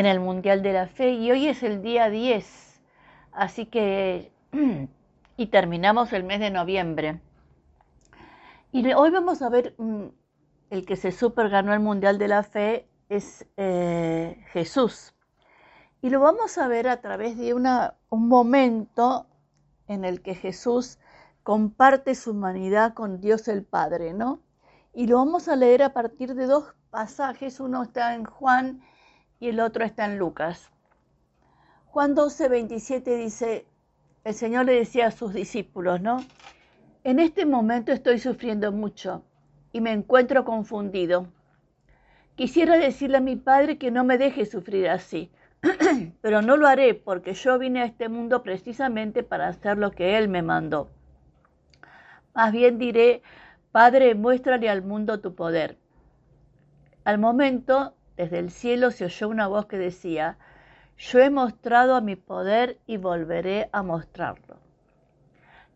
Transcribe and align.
en 0.00 0.06
el 0.06 0.18
Mundial 0.18 0.62
de 0.62 0.72
la 0.72 0.86
Fe 0.86 1.12
y 1.12 1.30
hoy 1.30 1.46
es 1.46 1.62
el 1.62 1.82
día 1.82 2.08
10, 2.08 2.80
así 3.32 3.66
que 3.66 4.32
y 5.36 5.46
terminamos 5.48 6.14
el 6.14 6.24
mes 6.24 6.40
de 6.40 6.50
noviembre. 6.50 7.20
Y 8.72 8.90
hoy 8.94 9.10
vamos 9.10 9.42
a 9.42 9.50
ver 9.50 9.74
mm, 9.76 10.06
el 10.70 10.86
que 10.86 10.96
se 10.96 11.12
super 11.12 11.50
ganó 11.50 11.74
el 11.74 11.80
Mundial 11.80 12.18
de 12.18 12.28
la 12.28 12.42
Fe 12.42 12.88
es 13.10 13.46
eh, 13.58 14.42
Jesús. 14.52 15.12
Y 16.00 16.08
lo 16.08 16.20
vamos 16.20 16.56
a 16.56 16.66
ver 16.66 16.88
a 16.88 17.02
través 17.02 17.36
de 17.36 17.52
un 17.52 17.68
momento 18.10 19.26
en 19.86 20.06
el 20.06 20.22
que 20.22 20.34
Jesús 20.34 20.98
comparte 21.42 22.14
su 22.14 22.30
humanidad 22.30 22.94
con 22.94 23.20
Dios 23.20 23.48
el 23.48 23.64
Padre, 23.64 24.14
¿no? 24.14 24.40
Y 24.94 25.08
lo 25.08 25.16
vamos 25.16 25.48
a 25.48 25.56
leer 25.56 25.82
a 25.82 25.92
partir 25.92 26.34
de 26.34 26.46
dos 26.46 26.74
pasajes, 26.88 27.60
uno 27.60 27.82
está 27.82 28.14
en 28.14 28.24
Juan 28.24 28.80
y 29.40 29.48
el 29.48 29.58
otro 29.58 29.84
está 29.84 30.04
en 30.04 30.18
Lucas. 30.18 30.70
Juan 31.86 32.14
12, 32.14 32.48
27 32.48 33.16
dice, 33.16 33.66
el 34.22 34.34
Señor 34.34 34.66
le 34.66 34.74
decía 34.74 35.06
a 35.06 35.10
sus 35.10 35.32
discípulos, 35.32 36.00
¿no? 36.00 36.18
En 37.02 37.18
este 37.18 37.46
momento 37.46 37.90
estoy 37.90 38.18
sufriendo 38.18 38.70
mucho 38.70 39.24
y 39.72 39.80
me 39.80 39.92
encuentro 39.92 40.44
confundido. 40.44 41.26
Quisiera 42.36 42.76
decirle 42.76 43.16
a 43.16 43.22
mi 43.22 43.36
Padre 43.36 43.78
que 43.78 43.90
no 43.90 44.04
me 44.04 44.18
deje 44.18 44.44
sufrir 44.44 44.88
así, 44.88 45.30
pero 46.20 46.42
no 46.42 46.56
lo 46.58 46.68
haré 46.68 46.94
porque 46.94 47.32
yo 47.32 47.58
vine 47.58 47.80
a 47.80 47.86
este 47.86 48.08
mundo 48.10 48.42
precisamente 48.42 49.22
para 49.22 49.48
hacer 49.48 49.78
lo 49.78 49.90
que 49.90 50.18
Él 50.18 50.28
me 50.28 50.42
mandó. 50.42 50.90
Más 52.34 52.52
bien 52.52 52.78
diré, 52.78 53.22
Padre, 53.72 54.14
muéstrale 54.14 54.68
al 54.68 54.82
mundo 54.82 55.20
tu 55.20 55.34
poder. 55.34 55.78
Al 57.04 57.18
momento, 57.18 57.94
desde 58.16 58.38
el 58.38 58.50
cielo 58.50 58.90
se 58.90 59.04
oyó 59.04 59.28
una 59.28 59.46
voz 59.46 59.66
que 59.66 59.78
decía, 59.78 60.38
yo 60.98 61.18
he 61.20 61.30
mostrado 61.30 61.94
a 61.94 62.00
mi 62.00 62.16
poder 62.16 62.78
y 62.86 62.98
volveré 62.98 63.70
a 63.72 63.82
mostrarlo. 63.82 64.58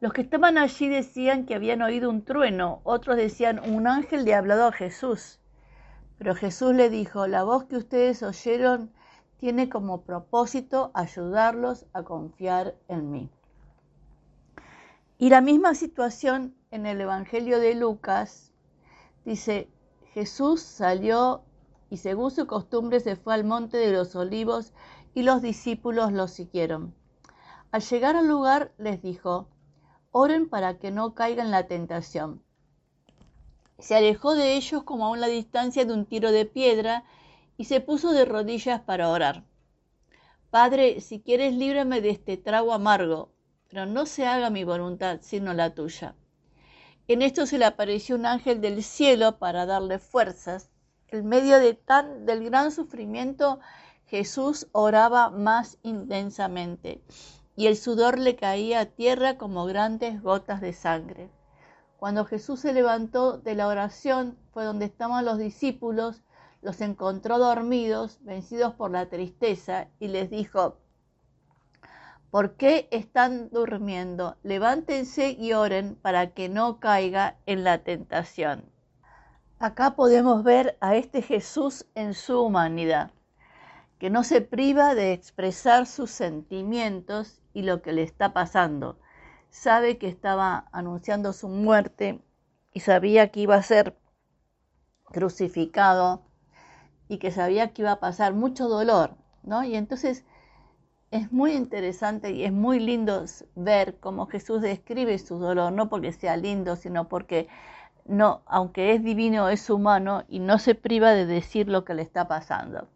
Los 0.00 0.12
que 0.12 0.20
estaban 0.20 0.58
allí 0.58 0.88
decían 0.88 1.46
que 1.46 1.54
habían 1.54 1.80
oído 1.80 2.10
un 2.10 2.22
trueno, 2.22 2.80
otros 2.84 3.16
decían 3.16 3.58
un 3.72 3.86
ángel 3.86 4.24
le 4.24 4.34
ha 4.34 4.38
hablado 4.38 4.66
a 4.66 4.72
Jesús. 4.72 5.40
Pero 6.18 6.34
Jesús 6.34 6.74
le 6.74 6.90
dijo, 6.90 7.26
la 7.26 7.42
voz 7.42 7.64
que 7.64 7.76
ustedes 7.76 8.22
oyeron 8.22 8.92
tiene 9.38 9.68
como 9.68 10.02
propósito 10.02 10.90
ayudarlos 10.94 11.86
a 11.92 12.02
confiar 12.02 12.74
en 12.88 13.10
mí. 13.10 13.30
Y 15.18 15.30
la 15.30 15.40
misma 15.40 15.74
situación 15.74 16.54
en 16.70 16.86
el 16.86 17.00
Evangelio 17.00 17.58
de 17.58 17.74
Lucas 17.74 18.52
dice, 19.24 19.68
Jesús 20.12 20.60
salió 20.60 21.42
y 21.90 21.98
según 21.98 22.30
su 22.30 22.46
costumbre 22.46 23.00
se 23.00 23.16
fue 23.16 23.34
al 23.34 23.44
monte 23.44 23.76
de 23.76 23.92
los 23.92 24.16
olivos 24.16 24.72
y 25.14 25.22
los 25.22 25.42
discípulos 25.42 26.12
lo 26.12 26.28
siguieron. 26.28 26.94
Al 27.70 27.82
llegar 27.82 28.16
al 28.16 28.28
lugar 28.28 28.72
les 28.78 29.02
dijo, 29.02 29.48
oren 30.10 30.48
para 30.48 30.78
que 30.78 30.90
no 30.90 31.14
caigan 31.14 31.46
en 31.46 31.52
la 31.52 31.66
tentación. 31.66 32.42
Se 33.78 33.96
alejó 33.96 34.34
de 34.34 34.54
ellos 34.54 34.84
como 34.84 35.06
a 35.06 35.10
una 35.10 35.26
distancia 35.26 35.84
de 35.84 35.92
un 35.92 36.06
tiro 36.06 36.30
de 36.30 36.46
piedra 36.46 37.04
y 37.56 37.64
se 37.64 37.80
puso 37.80 38.12
de 38.12 38.24
rodillas 38.24 38.80
para 38.80 39.10
orar. 39.10 39.44
Padre, 40.50 41.00
si 41.00 41.20
quieres 41.20 41.54
líbrame 41.54 42.00
de 42.00 42.10
este 42.10 42.36
trago 42.36 42.72
amargo, 42.72 43.32
pero 43.68 43.86
no 43.86 44.06
se 44.06 44.24
haga 44.24 44.50
mi 44.50 44.62
voluntad, 44.62 45.18
sino 45.20 45.52
la 45.52 45.74
tuya. 45.74 46.14
En 47.08 47.22
esto 47.22 47.44
se 47.44 47.58
le 47.58 47.64
apareció 47.64 48.14
un 48.14 48.24
ángel 48.24 48.60
del 48.60 48.82
cielo 48.82 49.38
para 49.38 49.66
darle 49.66 49.98
fuerzas. 49.98 50.70
En 51.14 51.28
medio 51.28 51.60
de 51.60 51.74
tan, 51.74 52.26
del 52.26 52.42
gran 52.42 52.72
sufrimiento, 52.72 53.60
Jesús 54.06 54.66
oraba 54.72 55.30
más 55.30 55.78
intensamente 55.84 57.04
y 57.54 57.68
el 57.68 57.76
sudor 57.76 58.18
le 58.18 58.34
caía 58.34 58.80
a 58.80 58.86
tierra 58.86 59.38
como 59.38 59.64
grandes 59.64 60.20
gotas 60.20 60.60
de 60.60 60.72
sangre. 60.72 61.30
Cuando 61.98 62.24
Jesús 62.24 62.58
se 62.58 62.72
levantó 62.72 63.38
de 63.38 63.54
la 63.54 63.68
oración, 63.68 64.36
fue 64.50 64.64
donde 64.64 64.86
estaban 64.86 65.24
los 65.24 65.38
discípulos, 65.38 66.24
los 66.62 66.80
encontró 66.80 67.38
dormidos, 67.38 68.18
vencidos 68.22 68.74
por 68.74 68.90
la 68.90 69.08
tristeza, 69.08 69.86
y 70.00 70.08
les 70.08 70.30
dijo, 70.30 70.78
¿por 72.32 72.56
qué 72.56 72.88
están 72.90 73.50
durmiendo? 73.50 74.36
Levántense 74.42 75.30
y 75.30 75.52
oren 75.52 75.94
para 75.94 76.32
que 76.32 76.48
no 76.48 76.80
caiga 76.80 77.36
en 77.46 77.62
la 77.62 77.84
tentación. 77.84 78.73
Acá 79.60 79.94
podemos 79.94 80.42
ver 80.42 80.76
a 80.80 80.96
este 80.96 81.22
Jesús 81.22 81.86
en 81.94 82.14
su 82.14 82.40
humanidad, 82.42 83.12
que 83.98 84.10
no 84.10 84.24
se 84.24 84.40
priva 84.40 84.94
de 84.96 85.12
expresar 85.12 85.86
sus 85.86 86.10
sentimientos 86.10 87.40
y 87.52 87.62
lo 87.62 87.80
que 87.80 87.92
le 87.92 88.02
está 88.02 88.32
pasando. 88.32 88.98
Sabe 89.50 89.96
que 89.96 90.08
estaba 90.08 90.66
anunciando 90.72 91.32
su 91.32 91.48
muerte 91.48 92.20
y 92.72 92.80
sabía 92.80 93.30
que 93.30 93.40
iba 93.40 93.54
a 93.54 93.62
ser 93.62 93.96
crucificado 95.04 96.24
y 97.06 97.18
que 97.18 97.30
sabía 97.30 97.72
que 97.72 97.82
iba 97.82 97.92
a 97.92 98.00
pasar 98.00 98.34
mucho 98.34 98.68
dolor, 98.68 99.16
¿no? 99.44 99.62
Y 99.62 99.76
entonces 99.76 100.24
es 101.12 101.30
muy 101.30 101.52
interesante 101.52 102.32
y 102.32 102.44
es 102.44 102.52
muy 102.52 102.80
lindo 102.80 103.24
ver 103.54 104.00
cómo 104.00 104.26
Jesús 104.26 104.60
describe 104.62 105.16
su 105.20 105.38
dolor, 105.38 105.72
no 105.72 105.88
porque 105.88 106.12
sea 106.12 106.36
lindo, 106.36 106.74
sino 106.74 107.08
porque 107.08 107.46
no, 108.04 108.42
aunque 108.46 108.92
es 108.92 109.02
divino, 109.02 109.48
es 109.48 109.70
humano 109.70 110.24
y 110.28 110.38
no 110.38 110.58
se 110.58 110.74
priva 110.74 111.12
de 111.12 111.26
decir 111.26 111.68
lo 111.68 111.84
que 111.84 111.94
le 111.94 112.02
está 112.02 112.28
pasando. 112.28 112.88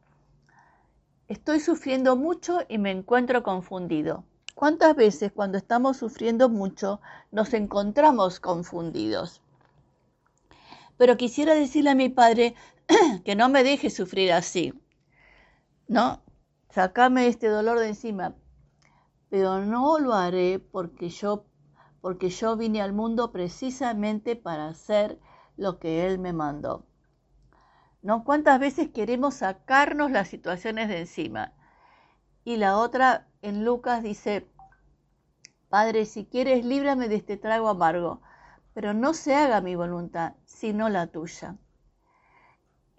Estoy 1.28 1.60
sufriendo 1.60 2.16
mucho 2.16 2.60
y 2.68 2.78
me 2.78 2.90
encuentro 2.90 3.42
confundido. 3.42 4.24
¿Cuántas 4.54 4.96
veces 4.96 5.30
cuando 5.32 5.56
estamos 5.56 5.96
sufriendo 5.96 6.48
mucho 6.48 7.00
nos 7.30 7.54
encontramos 7.54 8.40
confundidos? 8.40 9.40
Pero 10.96 11.16
quisiera 11.16 11.54
decirle 11.54 11.90
a 11.90 11.94
mi 11.94 12.08
padre 12.08 12.54
que 13.24 13.36
no 13.36 13.48
me 13.48 13.62
deje 13.62 13.88
sufrir 13.88 14.32
así. 14.32 14.74
No, 15.86 16.22
sacame 16.70 17.28
este 17.28 17.48
dolor 17.48 17.78
de 17.78 17.88
encima. 17.88 18.34
Pero 19.30 19.64
no 19.64 19.98
lo 19.98 20.14
haré 20.14 20.58
porque 20.58 21.08
yo, 21.08 21.44
porque 22.00 22.30
yo 22.30 22.56
vine 22.56 22.80
al 22.80 22.92
mundo 22.92 23.32
precisamente 23.32 24.36
para 24.36 24.68
hacer 24.68 25.18
lo 25.56 25.78
que 25.78 26.06
Él 26.06 26.18
me 26.18 26.32
mandó. 26.32 26.86
¿No? 28.02 28.24
¿Cuántas 28.24 28.60
veces 28.60 28.90
queremos 28.90 29.34
sacarnos 29.34 30.10
las 30.10 30.28
situaciones 30.28 30.88
de 30.88 31.00
encima? 31.00 31.52
Y 32.44 32.56
la 32.56 32.78
otra 32.78 33.26
en 33.42 33.64
Lucas 33.64 34.02
dice, 34.02 34.48
Padre, 35.68 36.06
si 36.06 36.24
quieres, 36.24 36.64
líbrame 36.64 37.08
de 37.08 37.16
este 37.16 37.36
trago 37.36 37.68
amargo, 37.68 38.22
pero 38.72 38.94
no 38.94 39.12
se 39.12 39.34
haga 39.34 39.60
mi 39.60 39.74
voluntad, 39.74 40.34
sino 40.44 40.88
la 40.88 41.08
tuya. 41.08 41.56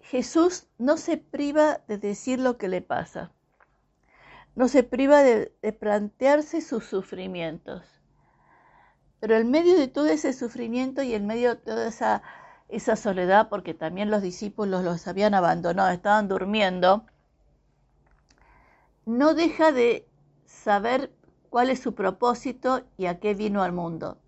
Jesús 0.00 0.68
no 0.78 0.96
se 0.96 1.16
priva 1.16 1.78
de 1.88 1.98
decir 1.98 2.38
lo 2.38 2.58
que 2.58 2.68
le 2.68 2.82
pasa, 2.82 3.32
no 4.54 4.68
se 4.68 4.82
priva 4.82 5.22
de, 5.22 5.56
de 5.62 5.72
plantearse 5.72 6.60
sus 6.60 6.84
sufrimientos, 6.84 7.99
pero 9.20 9.36
en 9.36 9.50
medio 9.50 9.78
de 9.78 9.88
todo 9.88 10.06
ese 10.06 10.32
sufrimiento 10.32 11.02
y 11.02 11.14
en 11.14 11.26
medio 11.26 11.50
de 11.50 11.56
toda 11.56 11.86
esa, 11.86 12.22
esa 12.68 12.96
soledad, 12.96 13.48
porque 13.48 13.74
también 13.74 14.10
los 14.10 14.22
discípulos 14.22 14.82
los 14.82 15.06
habían 15.06 15.34
abandonado, 15.34 15.90
estaban 15.90 16.28
durmiendo, 16.28 17.04
no 19.04 19.34
deja 19.34 19.72
de 19.72 20.08
saber 20.46 21.12
cuál 21.50 21.70
es 21.70 21.80
su 21.80 21.94
propósito 21.94 22.82
y 22.96 23.06
a 23.06 23.20
qué 23.20 23.34
vino 23.34 23.62
al 23.62 23.72
mundo. 23.72 24.18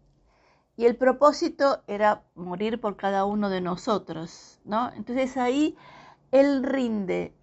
Y 0.77 0.87
el 0.87 0.97
propósito 0.97 1.83
era 1.87 2.25
morir 2.35 2.81
por 2.81 2.97
cada 2.97 3.25
uno 3.25 3.49
de 3.49 3.61
nosotros, 3.61 4.61
¿no? 4.65 4.93
Entonces 4.95 5.37
ahí 5.37 5.77
Él 6.31 6.63
rinde 6.63 7.35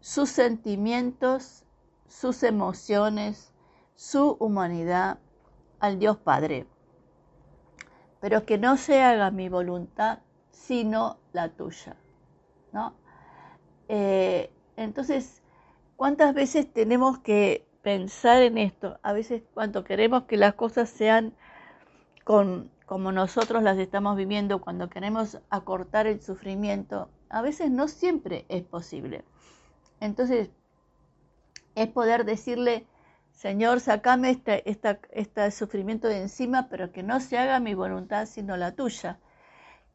sus 0.00 0.30
sentimientos, 0.30 1.64
sus 2.08 2.42
emociones, 2.42 3.52
su 3.94 4.36
humanidad 4.40 5.18
al 5.80 5.98
Dios 5.98 6.16
Padre. 6.16 6.66
Pero 8.22 8.46
que 8.46 8.56
no 8.56 8.78
se 8.78 9.02
haga 9.02 9.30
mi 9.30 9.50
voluntad, 9.50 10.20
sino 10.50 11.18
la 11.34 11.50
tuya, 11.50 11.96
¿no? 12.72 12.94
Eh, 13.88 14.50
entonces, 14.76 15.42
¿cuántas 15.96 16.32
veces 16.32 16.72
tenemos 16.72 17.18
que 17.18 17.66
pensar 17.82 18.42
en 18.42 18.58
esto. 18.58 18.98
A 19.02 19.12
veces 19.12 19.42
cuando 19.52 19.84
queremos 19.84 20.24
que 20.24 20.36
las 20.36 20.54
cosas 20.54 20.88
sean 20.88 21.34
con, 22.24 22.70
como 22.86 23.12
nosotros 23.12 23.62
las 23.62 23.78
estamos 23.78 24.16
viviendo, 24.16 24.60
cuando 24.60 24.88
queremos 24.88 25.38
acortar 25.50 26.06
el 26.06 26.22
sufrimiento, 26.22 27.10
a 27.28 27.42
veces 27.42 27.70
no 27.70 27.88
siempre 27.88 28.46
es 28.48 28.62
posible. 28.62 29.24
Entonces, 30.00 30.50
es 31.74 31.88
poder 31.88 32.24
decirle, 32.24 32.86
Señor, 33.32 33.80
sacame 33.80 34.30
este, 34.30 34.62
este 34.66 35.50
sufrimiento 35.50 36.08
de 36.08 36.22
encima, 36.22 36.68
pero 36.68 36.92
que 36.92 37.02
no 37.02 37.20
se 37.20 37.38
haga 37.38 37.60
mi 37.60 37.74
voluntad 37.74 38.26
sino 38.26 38.56
la 38.56 38.72
tuya. 38.72 39.18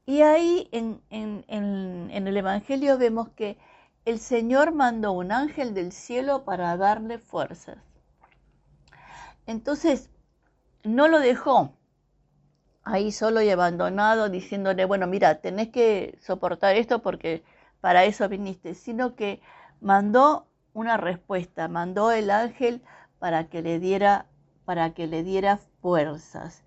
Y 0.06 0.22
ahí 0.22 0.70
en, 0.72 1.02
en, 1.10 1.46
en 1.48 2.28
el 2.28 2.38
Evangelio 2.38 2.98
vemos 2.98 3.30
que 3.30 3.58
el 4.06 4.20
Señor 4.20 4.74
mandó 4.74 5.12
un 5.12 5.32
ángel 5.32 5.74
del 5.74 5.92
cielo 5.92 6.46
para 6.46 6.78
darle 6.78 7.20
fuerzas. 7.20 7.78
Entonces, 9.46 10.10
no 10.84 11.08
lo 11.08 11.20
dejó 11.20 11.74
ahí 12.84 13.12
solo 13.12 13.42
y 13.42 13.50
abandonado, 13.50 14.30
diciéndole, 14.30 14.86
bueno, 14.86 15.08
mira, 15.08 15.42
tenés 15.42 15.70
que 15.70 16.18
soportar 16.22 16.76
esto 16.76 17.02
porque 17.02 17.44
para 17.82 18.06
eso 18.06 18.28
viniste, 18.30 18.76
sino 18.76 19.16
que 19.16 19.42
mandó 19.82 20.48
una 20.74 20.98
respuesta, 20.98 21.68
mandó 21.68 22.12
el 22.12 22.30
ángel 22.30 22.82
para 23.20 23.50
que 23.50 23.62
le 23.62 23.80
diera, 23.80 24.28
para 24.66 24.94
que 24.94 25.08
le 25.08 25.24
diera 25.24 25.60
fuerzas. 25.82 26.64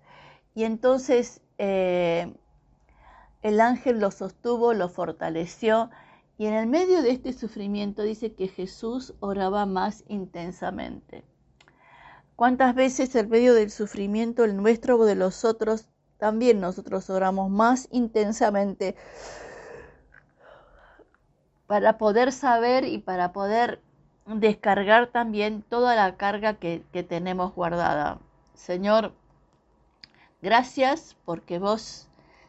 Y 0.53 0.63
entonces 0.63 1.41
eh, 1.57 2.33
el 3.41 3.61
ángel 3.61 3.99
lo 3.99 4.11
sostuvo, 4.11 4.73
lo 4.73 4.89
fortaleció 4.89 5.89
y 6.37 6.47
en 6.47 6.53
el 6.53 6.67
medio 6.67 7.01
de 7.01 7.11
este 7.11 7.33
sufrimiento 7.33 8.01
dice 8.01 8.33
que 8.33 8.47
Jesús 8.47 9.13
oraba 9.19 9.65
más 9.65 10.03
intensamente. 10.07 11.23
¿Cuántas 12.35 12.73
veces 12.73 13.13
en 13.15 13.29
medio 13.29 13.53
del 13.53 13.69
sufrimiento 13.69 14.43
el 14.43 14.57
nuestro 14.57 14.97
o 14.97 15.05
de 15.05 15.15
los 15.15 15.45
otros 15.45 15.87
también 16.17 16.59
nosotros 16.59 17.09
oramos 17.09 17.49
más 17.49 17.87
intensamente 17.91 18.95
para 21.65 21.97
poder 21.97 22.31
saber 22.31 22.85
y 22.85 22.99
para 22.99 23.33
poder 23.33 23.81
descargar 24.25 25.07
también 25.07 25.63
toda 25.63 25.95
la 25.95 26.15
carga 26.17 26.55
que, 26.55 26.83
tenemos 27.07 27.53
guardada? 27.53 28.19
Señor, 28.53 29.13
gracias 30.41 31.15
porque 31.25 31.59
vos 31.59 32.07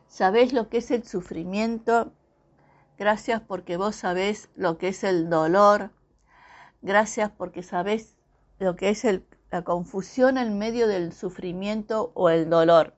sabés 0.09 0.53
lo 0.53 0.69
que 0.69 0.79
es 0.79 0.91
el 0.91 1.05
sufrimiento. 1.05 2.13
Gracias 2.99 3.41
porque 3.41 3.77
vos 3.77 3.97
sabés 3.97 4.51
lo 4.55 4.79
que 4.79 4.89
es 4.89 5.05
el 5.05 5.31
dolor. 5.31 5.91
Gracias 6.83 7.31
porque 7.31 7.63
sabés 7.63 8.17
lo 8.59 8.77
que 8.77 8.91
es 8.91 9.07
la 9.51 9.63
confusión 9.63 10.39
en 10.39 10.59
medio 10.59 10.87
del 10.87 11.13
sufrimiento 11.13 12.13
o 12.15 12.29
el 12.31 12.51
dolor. 12.51 12.95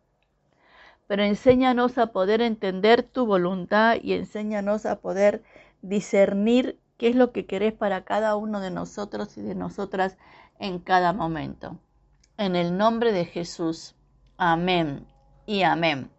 Pero 1.06 1.22
enséñanos 1.22 1.98
a 1.98 2.08
poder 2.08 2.40
entender 2.40 3.02
tu 3.02 3.26
voluntad 3.26 3.96
y 4.02 4.14
enséñanos 4.14 4.86
a 4.86 5.00
poder 5.00 5.42
discernir 5.82 6.78
qué 7.04 7.10
es 7.10 7.16
lo 7.16 7.32
que 7.32 7.44
querés 7.44 7.74
para 7.74 8.06
cada 8.06 8.34
uno 8.34 8.60
de 8.60 8.70
nosotros 8.70 9.36
y 9.36 9.42
de 9.42 9.54
nosotras 9.54 10.16
en 10.58 10.78
cada 10.78 11.12
momento. 11.12 11.76
En 12.38 12.56
el 12.56 12.78
nombre 12.78 13.12
de 13.12 13.26
Jesús. 13.26 13.94
Amén 14.38 15.06
y 15.44 15.64
amén. 15.64 16.10